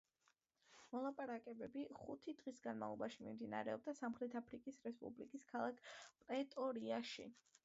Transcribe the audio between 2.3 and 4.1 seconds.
დღის განმავლობაში მიმდინარეობდა